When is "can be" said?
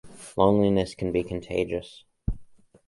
0.95-1.21